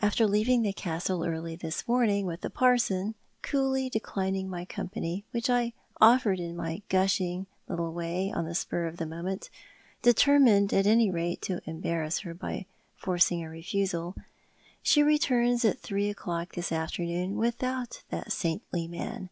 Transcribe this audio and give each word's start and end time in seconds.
After 0.00 0.26
leaving 0.26 0.62
the 0.62 0.72
Castle 0.72 1.22
early 1.24 1.56
this 1.56 1.86
morning 1.86 2.24
with 2.24 2.40
the 2.40 2.48
jiarson— 2.48 3.12
coolly 3.42 3.90
declining 3.90 4.48
my 4.48 4.64
company, 4.64 5.26
which 5.32 5.50
I 5.50 5.74
offered 6.00 6.40
in 6.40 6.56
my 6.56 6.80
gushing 6.88 7.44
little 7.68 7.92
way, 7.92 8.32
on 8.34 8.46
the 8.46 8.54
spur 8.54 8.86
of 8.86 8.96
the 8.96 9.04
moment, 9.04 9.50
determined 10.00 10.72
at 10.72 10.86
any 10.86 11.10
rate 11.10 11.42
to 11.42 11.60
embarrass 11.66 12.20
her 12.20 12.32
by 12.32 12.64
forcing 12.96 13.44
a 13.44 13.50
refusal— 13.50 14.14
she 14.82 15.02
returns 15.02 15.66
at 15.66 15.78
three 15.78 16.08
o'clock 16.08 16.54
this 16.54 16.72
afternoon 16.72 17.36
without 17.36 18.04
that 18.08 18.32
saintly 18.32 18.88
man. 18.88 19.28